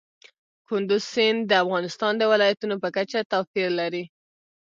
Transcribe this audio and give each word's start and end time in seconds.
کندز 0.67 1.03
سیند 1.13 1.39
د 1.47 1.51
افغانستان 1.63 2.13
د 2.17 2.23
ولایاتو 2.31 2.75
په 2.83 2.89
کچه 2.95 3.19
توپیر 3.31 3.69
لري. 3.79 4.03